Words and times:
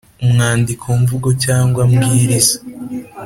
umwandiko 0.23 0.85
mvugo 1.01 1.29
cyangwa 1.43 1.81
mbwiriza 1.91 2.57